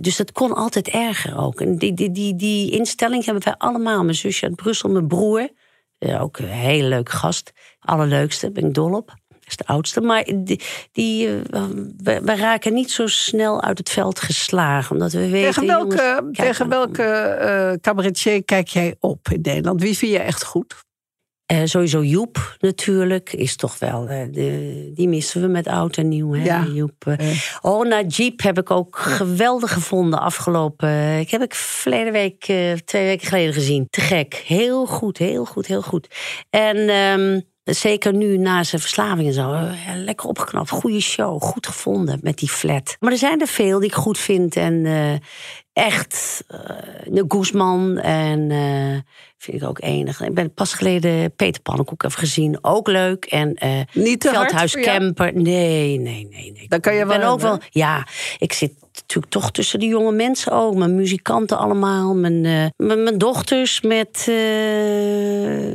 [0.00, 1.60] dus dat kon altijd erger ook.
[1.60, 4.04] En die, die, die, die instelling hebben wij allemaal.
[4.04, 5.48] Mijn zusje uit Brussel, mijn broer.
[5.98, 7.52] Ook een hele leuke gast.
[7.80, 9.06] Allerleukste, ben ik dol op.
[9.28, 10.00] Dat is de oudste.
[10.00, 10.60] Maar die,
[10.92, 14.92] die, we, we, raken niet zo snel uit het veld geslagen.
[14.92, 19.82] Omdat we weten, tegen welke, jongens, tegen welke uh, cabaretier kijk jij op in Nederland?
[19.82, 20.74] Wie vind je echt goed?
[21.52, 26.08] Uh, sowieso Joep natuurlijk is toch wel, uh, de, die missen we met oud en
[26.08, 26.32] nieuw.
[26.32, 26.44] Hè?
[26.44, 26.66] Ja.
[26.72, 27.16] Joep, uh,
[27.60, 31.18] oh, Najib heb ik ook geweldig gevonden afgelopen.
[31.18, 32.40] Ik heb ik verleden week,
[32.84, 33.86] twee weken geleden gezien.
[33.90, 34.34] Te gek.
[34.34, 36.08] Heel goed, heel goed, heel goed.
[36.50, 39.68] En um, Zeker nu na zijn verslaving en zo.
[39.96, 40.70] Lekker opgeknapt.
[40.70, 41.42] Goede show.
[41.42, 42.96] Goed gevonden met die flat.
[43.00, 44.56] Maar er zijn er veel die ik goed vind.
[44.56, 45.12] En uh,
[45.72, 46.44] echt.
[46.48, 46.58] Uh,
[47.04, 47.98] de Guzman.
[47.98, 48.98] En uh,
[49.38, 50.20] vind ik ook enig.
[50.20, 52.58] Ik ben pas geleden Peter Pannenkoek even gezien.
[52.64, 53.24] Ook leuk.
[53.24, 53.56] En
[53.92, 55.34] Niet te Veldhuis Camper.
[55.34, 56.52] Nee, nee, nee.
[56.52, 56.68] nee.
[56.68, 57.58] Dan kan je ik wel ben ook wel.
[57.70, 58.06] Ja,
[58.38, 60.74] ik zit natuurlijk toch tussen de jonge mensen ook.
[60.74, 62.14] Mijn muzikanten allemaal.
[62.14, 64.34] Mijn, uh, mijn, mijn, dochters met uh,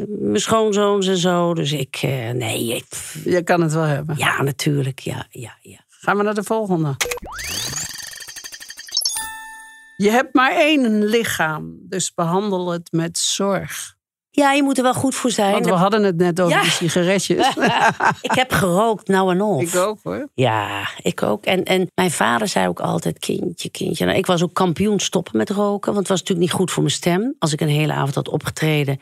[0.08, 1.54] mijn schoonzoons en zo.
[1.54, 2.76] Dus ik, uh, nee.
[2.76, 2.86] Ik,
[3.24, 4.18] Je kan het wel hebben.
[4.18, 5.00] Ja, natuurlijk.
[5.00, 5.80] Ja, ja, ja.
[5.88, 6.96] Gaan we naar de volgende.
[9.96, 13.97] Je hebt maar één lichaam, dus behandel het met zorg.
[14.40, 15.52] Ja, je moet er wel goed voor zijn.
[15.52, 16.62] Want we hadden het net over Ja.
[16.62, 17.48] die sigaretjes.
[18.28, 19.62] ik heb gerookt, nou en of.
[19.62, 20.30] ik ook hoor.
[20.34, 21.46] Ja, ik ook.
[21.46, 24.06] En, en mijn vader zei ook altijd: kindje, kindje.
[24.06, 26.84] Nou, ik was ook kampioen stoppen met roken, want het was natuurlijk niet goed voor
[26.84, 27.36] mijn stem.
[27.40, 29.00] Als ik een hele avond had opgetreden.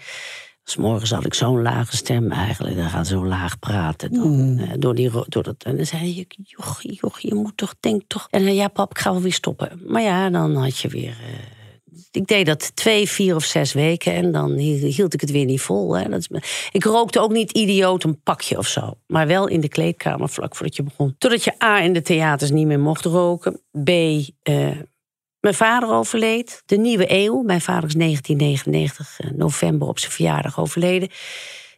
[0.64, 2.76] Dus morgens had ik zo'n lage stem eigenlijk.
[2.76, 4.14] Dan gaat zo laag praten.
[4.14, 7.74] Dan, eh, door die, door dat, en dan zei je, joch, joch, je moet toch,
[7.80, 8.28] denk toch.
[8.30, 9.82] En dan, ja pap, ik ga wel weer stoppen.
[9.88, 11.10] Maar ja, dan had je weer...
[11.10, 11.65] eh,
[12.12, 15.62] ik deed dat twee, vier of zes weken en dan hield ik het weer niet
[15.62, 15.98] vol.
[15.98, 16.10] Hè.
[16.10, 16.30] Dat is,
[16.72, 18.94] ik rookte ook niet idioot een pakje of zo.
[19.08, 21.16] Maar wel in de kleedkamer vlak voordat je begon.
[21.18, 23.62] Totdat je A, in de theaters niet meer mocht roken.
[23.84, 24.78] B, eh,
[25.40, 26.62] mijn vader overleed.
[26.66, 27.42] De nieuwe eeuw.
[27.42, 31.10] Mijn vader is 1999, eh, november op zijn verjaardag overleden.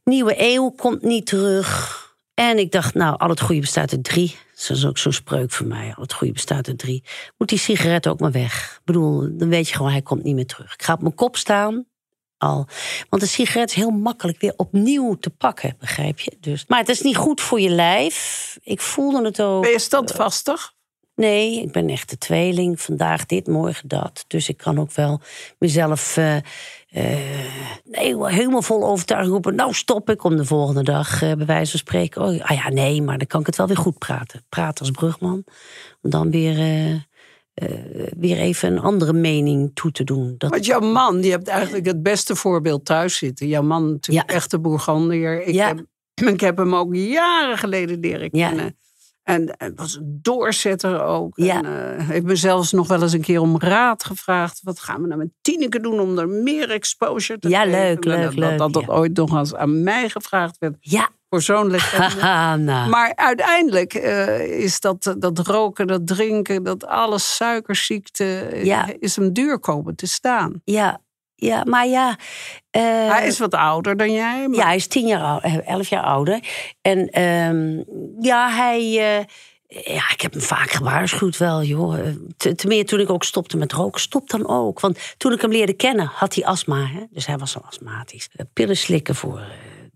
[0.04, 2.06] Nieuwe eeuw komt niet terug.
[2.40, 4.36] En ik dacht, nou, al het goede bestaat uit drie.
[4.56, 5.94] Dat is ook zo'n spreuk voor mij.
[5.96, 7.04] Al het goede bestaat uit drie.
[7.38, 8.76] Moet die sigaret ook maar weg.
[8.76, 10.74] Ik bedoel, dan weet je gewoon, hij komt niet meer terug.
[10.74, 11.86] Ik ga op mijn kop staan.
[12.38, 12.68] Al.
[13.10, 16.38] Want een sigaret is heel makkelijk weer opnieuw te pakken, begrijp je?
[16.40, 18.58] Dus, maar het is niet goed voor je lijf.
[18.62, 19.62] Ik voelde het ook.
[19.62, 20.74] Ben je standvastig?
[21.18, 22.82] Nee, ik ben echt de tweeling.
[22.82, 24.26] Vandaag dit, morgen dat.
[24.28, 25.22] Dus ik kan ook wel
[25.60, 26.18] mezelf
[27.84, 29.56] nee, helemaal vol overtuiging roepen.
[29.56, 32.22] Nou, stop ik om de volgende dag eh, bij wijze van spreken.
[32.22, 34.46] Oh, ah ja, nee, maar dan kan ik het wel weer goed praten.
[34.50, 35.44] Praten als brugman.
[36.02, 36.56] Om dan weer,
[38.18, 40.36] weer even een andere mening toe te doen.
[40.38, 43.48] Dat, Want jouw man, die hebt eigenlijk het beste voorbeeld thuis zitten.
[43.48, 44.36] Jouw man natuurlijk Ja.
[44.36, 45.44] echte Bourgondier.
[45.46, 45.68] Ik, Ja.
[45.68, 45.86] heb,
[46.34, 48.72] ik heb hem ook jaren geleden leren Ja.
[49.28, 51.32] En het was een doorzetter ook.
[51.36, 51.64] Ja.
[51.64, 54.60] En, eh, heeft me zelfs nog wel eens een keer om raad gevraagd.
[54.64, 57.78] Wat gaan we nou met Tineke doen om er meer exposure te Ja, geven?
[57.80, 58.94] leuk, En leuk, dat, leuk, Dat dat ja.
[58.94, 60.76] ooit nog eens aan mij gevraagd werd.
[60.80, 62.90] Ja, haha, nou.
[62.90, 68.88] Maar uiteindelijk eh, is dat, dat roken, dat drinken, dat alles suikerziekte, eh, Ja.
[69.00, 70.62] is hem duur komen te staan.
[70.64, 71.02] Ja,
[71.40, 72.16] ja, maar ja.
[72.70, 74.48] eh, Hij is wat ouder dan jij.
[74.48, 76.40] Maar Ja, hij is tien jaar ouder, elf jaar ouder.
[76.82, 77.84] En ehm,
[78.20, 78.80] ja, hij.
[79.20, 79.26] eh,
[79.96, 82.00] ja, ik heb hem vaak gewaarschuwd wel, joh.
[82.00, 82.06] Eh,
[82.38, 84.02] Te, meer toen ik ook stopte met roken.
[84.02, 84.80] Stop dan ook.
[84.80, 86.86] Want toen ik hem leerde kennen, had hij astma.
[86.86, 87.04] Hè?
[87.12, 88.30] Dus hij was al astmatisch.
[88.36, 89.46] Eh, Pillen slikken voor eh,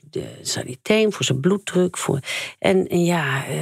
[0.10, 1.97] de saniteem, voor zijn bloeddruk.
[1.97, 2.19] Voor...
[2.60, 3.56] En, en ja, eh,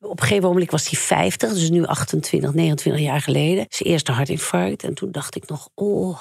[0.00, 1.52] op een gegeven moment was hij 50.
[1.52, 3.66] Dus nu 28, 29 jaar geleden.
[3.68, 4.82] Zijn eerste hartinfarct.
[4.84, 6.18] En toen dacht ik nog, oh...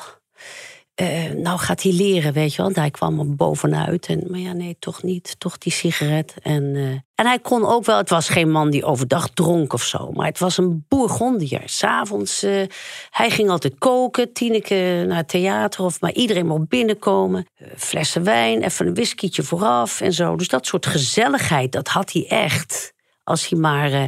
[0.98, 2.66] eh, nou gaat hij leren, weet je wel.
[2.66, 4.06] Want hij kwam er bovenuit.
[4.06, 5.36] En, maar ja, nee, toch niet.
[5.38, 6.34] Toch die sigaret.
[6.42, 7.98] En, eh, en hij kon ook wel...
[7.98, 10.12] Het was geen man die overdag dronk of zo.
[10.12, 11.62] Maar het was een bourgondier.
[11.66, 12.62] S'avonds, eh
[13.10, 14.34] hij ging altijd koken.
[14.34, 15.84] Tineke naar het theater.
[15.84, 17.46] Of maar iedereen mocht binnenkomen.
[17.76, 20.36] Flessen wijn, even een whiskietje vooraf en zo.
[20.36, 22.96] Dus dat soort gezelligheid, dat had hij echt.
[23.28, 23.92] Als hij maar.
[23.92, 24.08] eh,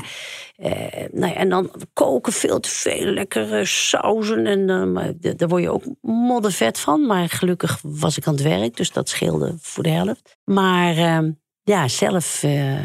[1.12, 4.46] nou ja, en dan koken veel te veel lekkere sauzen.
[4.46, 7.06] En d- daar word je ook moddervet van.
[7.06, 10.38] Maar gelukkig was ik aan het werk, dus dat scheelde voor de helft.
[10.44, 11.20] Maar eh,
[11.70, 12.76] ja, zelf eh,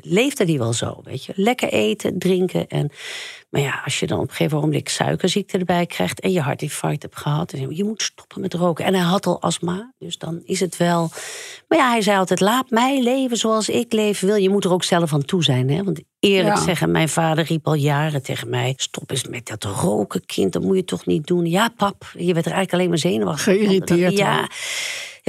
[0.00, 1.32] leefde hij wel zo, weet je.
[1.36, 2.66] Lekker eten, drinken.
[2.66, 2.90] En,
[3.50, 6.20] maar ja, als je dan op een gegeven moment suikerziekte erbij krijgt...
[6.20, 8.84] en je hartinfarct hebt gehad, zeg je, je moet stoppen met roken.
[8.84, 11.10] En hij had al astma, dus dan is het wel...
[11.68, 14.36] Maar ja, hij zei altijd, laat mij leven zoals ik leven wil.
[14.36, 15.84] Je moet er ook zelf aan toe zijn, hè.
[15.84, 16.62] Want eerlijk Ja.
[16.62, 18.74] zeggen, mijn vader riep al jaren tegen mij...
[18.76, 21.46] stop eens met dat roken, kind, dat moet je toch niet doen.
[21.46, 23.44] Ja, pap, je werd er eigenlijk alleen maar zenuwachtig.
[23.44, 23.54] van.
[23.54, 24.48] Geïrriteerd Ja.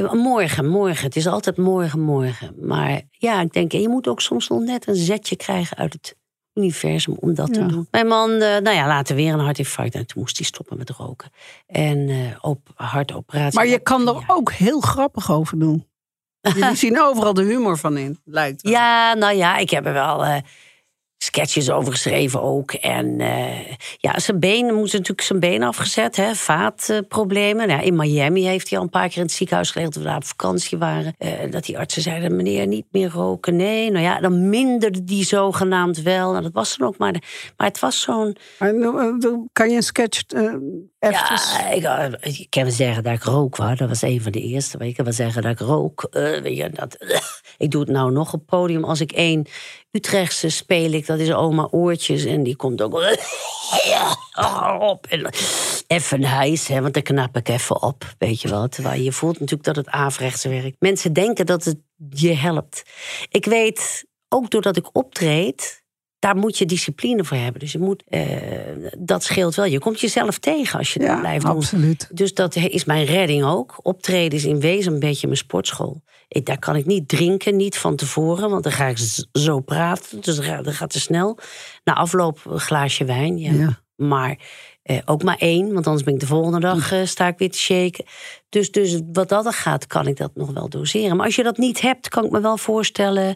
[0.06, 1.06] Morgen, morgen.
[1.06, 2.56] Het is altijd morgen, morgen.
[2.62, 6.16] Maar ja, ik denk, je moet ook soms nog net een zetje krijgen uit het
[6.54, 7.88] universum om dat te doen.
[7.92, 9.96] Mijn man, eh, nou ja, later weer een hartinfarct.
[9.96, 11.30] En toen moest hij stoppen met roken.
[11.68, 13.60] En eh op hartoperatie.
[13.60, 14.08] Maar je kan Ja.
[14.14, 15.88] er ook heel grappig over doen.
[16.56, 18.72] Jullie zien overal de humor van in, lijkt wel.
[18.72, 20.42] Ja, nou ja, ik heb er wel eh,
[21.18, 22.72] sketches over geschreven ook.
[22.72, 27.68] En eh, ja, zijn been moest natuurlijk zijn been afgezet, hè, vaatproblemen.
[27.68, 30.08] nou, in Miami heeft hij al een paar keer in het ziekenhuis gelegen toen we
[30.08, 31.16] daar op vakantie waren.
[31.18, 33.56] Eh, dat die artsen zeiden, meneer, niet meer roken.
[33.56, 36.32] Nee, nou ja, dan minderde die zogenaamd wel.
[36.32, 37.14] Nou, dat was dan ook maar.
[37.14, 37.22] De,
[37.58, 40.22] maar het was zo'n Maar, eh, Kan je een sketch.
[41.00, 43.76] Ja, ik, ik kan wel zeggen dat ik rook, hoor.
[43.76, 44.78] Dat was een van de eerste.
[44.78, 46.08] Maar ik kan wel zeggen dat ik rook.
[46.12, 46.98] Weet je, dat,
[47.58, 48.84] ik doe het nou nog op podium.
[48.84, 49.46] Als ik één
[49.92, 52.26] Utrechtse speel ik, dat is oma Oortjes.
[52.26, 52.94] En die komt ook
[54.80, 55.08] op.
[55.08, 55.30] En
[55.88, 58.16] even hijs, hè, want dan knap ik even op.
[58.18, 58.68] Weet je wel.
[58.68, 60.76] Terwijl je voelt natuurlijk dat het averechts werkt.
[60.80, 61.78] Mensen denken dat het
[62.10, 62.84] je helpt.
[63.30, 65.86] Ik weet, ook doordat ik optreed
[66.20, 67.60] daar moet je discipline voor hebben.
[67.60, 68.26] Dus je moet, eh,
[68.98, 69.66] dat scheelt wel.
[69.66, 71.56] Je komt jezelf tegen als je dat ja, blijft doen.
[71.56, 72.10] absoluut.
[72.12, 73.80] Dus dat is mijn redding ook.
[73.82, 76.02] Optreden is in wezen een beetje mijn sportschool.
[76.28, 78.98] Ik, daar kan ik niet drinken, niet van tevoren, want dan ga ik
[79.32, 80.22] zo praten.
[80.22, 81.38] Dus dan gaat dat gaat te snel.
[81.84, 83.52] Na afloop een glaasje wijn, ja.
[83.52, 83.82] Ja.
[83.96, 84.40] Maar
[84.84, 87.52] eh, ook maar één, want anders ben ik de volgende dag eh, sta ik weer
[87.52, 88.06] te shaken.
[88.50, 91.16] Dus, dus wat dat er gaat, kan ik dat nog wel doseren.
[91.16, 93.36] Maar als je dat niet hebt, kan ik me wel voorstellen.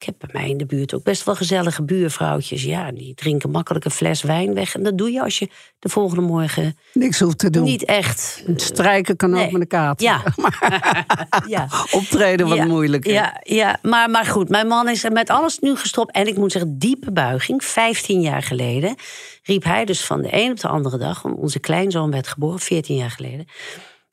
[0.00, 2.62] Ik heb bij mij in de buurt ook best wel gezellige buurvrouwtjes.
[2.62, 4.74] Ja, die drinken makkelijk een fles wijn weg.
[4.74, 7.64] En dat doe je als je de volgende morgen Niks hoeft te doen.
[7.64, 8.44] niet echt.
[8.56, 10.00] Strijken kan ook met een kaart.
[10.00, 10.22] Ja.
[11.46, 11.68] ja.
[11.90, 13.12] Optreden wat ja, moeilijker.
[13.12, 16.12] Ja, ja maar, maar goed, mijn man is er met alles nu gestopt.
[16.12, 17.64] En ik moet zeggen, diepe buiging.
[17.64, 18.94] 15 jaar geleden
[19.42, 21.24] riep hij dus van de een op de andere dag.
[21.24, 23.46] Onze kleinzoon werd geboren, 14 jaar geleden.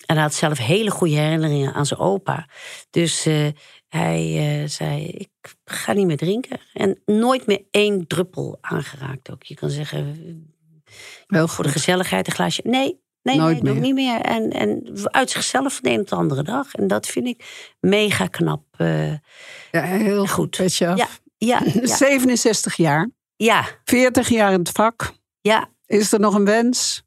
[0.05, 2.47] En hij had zelf hele goede herinneringen aan zijn opa.
[2.89, 3.47] Dus eh,
[3.87, 5.29] hij eh, zei, ik
[5.65, 6.59] ga niet meer drinken.
[6.73, 9.43] En nooit meer één druppel aangeraakt ook.
[9.43, 10.15] Je kan zeggen,
[11.27, 12.61] Heel voor de gezelligheid een glaasje.
[12.65, 14.21] Nee, nee, Nooit nee niet meer.
[14.21, 16.73] En, en uit zichzelf van de een op de andere dag.
[16.73, 18.63] En dat vind ik mega knap.
[18.77, 19.11] eh,
[19.71, 20.55] Ja, heel goed.
[20.57, 20.75] goed.
[20.75, 21.07] Ja, ja,
[21.37, 23.09] ja, 67 jaar.
[23.35, 25.13] ja, 40 jaar in het vak.
[25.41, 25.69] ja.
[25.85, 27.03] Is er nog een wens?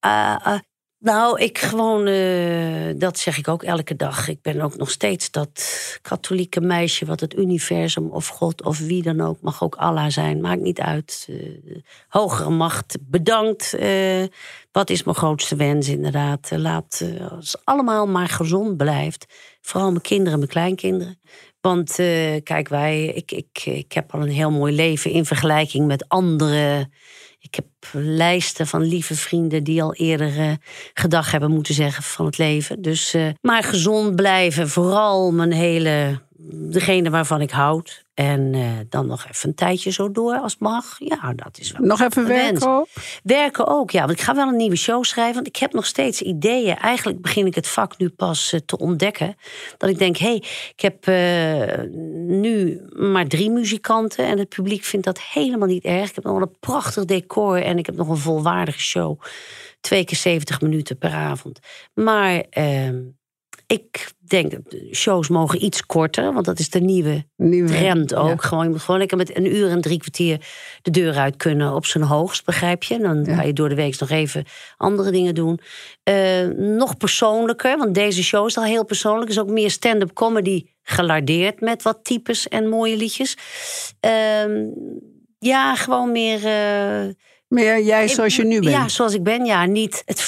[0.00, 0.58] Eh, eh,
[1.04, 4.28] nou, ik gewoon, eh, dat zeg ik ook elke dag.
[4.28, 5.64] Ik ben ook nog steeds dat
[6.02, 10.40] katholieke meisje wat het universum of God of wie dan ook, mag ook Allah zijn,
[10.40, 11.26] maakt niet uit.
[11.28, 11.36] Eh,
[12.08, 13.74] hogere macht, bedankt.
[13.74, 14.24] Eh,
[14.72, 16.50] wat is mijn grootste wens inderdaad?
[16.56, 19.26] Laat het allemaal maar gezond blijft.
[19.60, 21.18] Vooral mijn kinderen, mijn kleinkinderen.
[21.60, 21.94] Want
[22.42, 26.92] kijk, wij, ik, ik, ik heb al een heel mooi leven in vergelijking met anderen.
[27.44, 30.52] Ik heb lijsten van lieve vrienden die al eerder eh,
[30.94, 32.82] gedag hebben moeten zeggen van het leven.
[32.82, 38.04] Dus, eh, maar gezond blijven, vooral mijn hele degene waarvan ik houd.
[38.14, 40.96] En eh, dan nog even een tijdje zo door als het mag.
[40.98, 42.88] Ja, dat is wel Nog even werken ook?
[43.22, 43.98] Werken ook, ja.
[43.98, 45.34] Want ik ga wel een nieuwe show schrijven.
[45.34, 46.76] Want ik heb nog steeds ideeën.
[46.76, 49.36] Eigenlijk begin ik het vak nu pas eh, te ontdekken.
[49.76, 50.36] Dat ik denk, hé, hey,
[50.76, 54.26] ik heb eh, nu maar drie muzikanten.
[54.26, 56.08] En het publiek vindt dat helemaal niet erg.
[56.08, 57.62] Ik heb nog wel een prachtig decor.
[57.62, 59.20] En ik heb nog een volwaardige show.
[59.80, 61.58] Twee keer 70 minuten per avond.
[61.94, 63.00] Maar ehm,
[63.66, 66.32] ik denk, de shows mogen iets korter.
[66.32, 68.28] Want dat is de nieuwe Nieuwe, trend ook.
[68.28, 68.36] Ja.
[68.36, 70.46] Gewoon, je moet gewoon lekker met een uur en drie kwartier
[70.82, 72.98] de deur uit kunnen op zijn hoogst, begrijp je?
[72.98, 73.34] Dan Ja.
[73.34, 74.44] ga je door de week nog even
[74.76, 75.58] andere dingen doen.
[76.02, 79.30] Eh, nog persoonlijker, want deze show is al heel persoonlijk.
[79.30, 83.36] is ook meer stand-up comedy gelardeerd met wat types en mooie liedjes.
[84.00, 84.64] Ehm,
[85.38, 86.36] ja, gewoon meer.
[86.46, 87.12] eh,
[87.48, 88.72] Meer jij zoals je nu bent.
[88.72, 89.64] ja, zoals ik ben, ja.
[89.66, 90.20] Niet het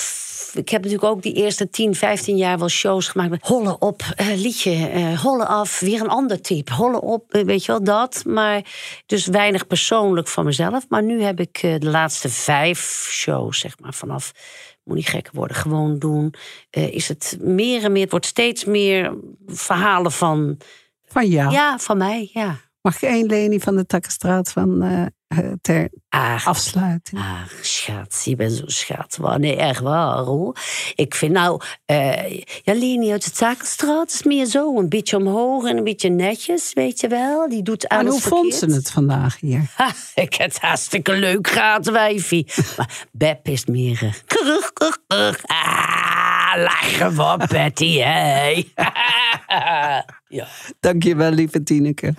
[0.58, 4.02] ik heb natuurlijk ook die eerste 10, 15 jaar wel shows gemaakt met hollen op,
[4.16, 6.72] eh, liedje, eh, hollen af, weer een ander type.
[6.74, 8.22] Hollen op, eh, weet je wel, dat.
[8.26, 8.64] Maar
[9.06, 10.88] dus weinig persoonlijk van mezelf.
[10.88, 14.32] Maar nu heb ik de laatste vijf shows, zeg maar, vanaf
[14.84, 16.34] moet niet gek worden, gewoon doen.
[16.70, 19.16] Is het meer en meer, het wordt steeds meer
[19.46, 20.58] verhalen van,
[21.04, 21.52] Van jou.
[21.52, 22.56] ja, van mij, ja.
[22.80, 24.82] Mag ik één Leni van de Takkenstraat van
[25.60, 27.20] ter Ah, afsluiting?
[27.20, 29.18] Ach, schat, je bent zo schat.
[29.38, 30.56] Nee, echt waar hoor.
[30.94, 34.78] Ik vind nou, eh ja, Leni uit de Takelstraat is meer zo.
[34.78, 37.48] Een beetje omhoog en een beetje netjes, weet je wel.
[37.48, 39.64] Die doet alles En hoe vond ze het vandaag hier?
[39.76, 42.46] Ha, ik heb het hartstikke leuk gehad, wijfie.
[42.76, 43.98] Maar Beb is meer...
[44.02, 45.40] eh, krug, krug, krug.
[45.46, 48.50] Ah, lachen voor Betty, hè.
[50.28, 50.46] ja.
[50.80, 52.14] Dankjewel, lieve Tineke.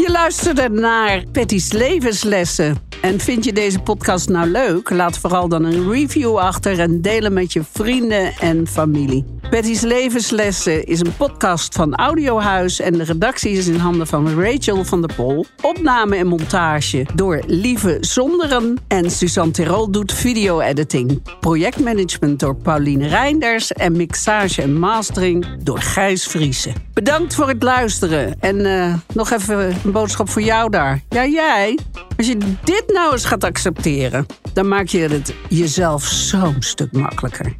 [0.00, 2.89] Je luisterde naar Patty's levenslessen.
[3.00, 4.90] En vind je deze podcast nou leuk?
[4.90, 9.24] Laat vooral dan een review achter en deel hem met je vrienden en familie.
[9.50, 14.84] Patty's levenslessen is een podcast van Audiohuis en de redactie is in handen van Rachel
[14.84, 15.46] van der Pol.
[15.62, 21.22] Opname en montage door Lieve Zonderen en Suzanne Tirol doet video-editing.
[21.40, 26.74] Projectmanagement door Pauline Reinders en mixage en mastering door Gijs Vriezen.
[26.92, 31.02] Bedankt voor het luisteren en eh, nog even een boodschap voor jou daar.
[31.08, 31.78] Ja, jij.
[32.16, 37.56] Als je dit nou eens gaat accepteren, dan maak je het jezelf zo'n stuk makkelijker.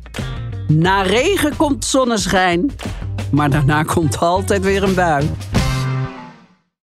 [0.68, 2.70] Na regen komt zonneschijn,
[3.30, 5.30] maar daarna komt altijd weer een bui.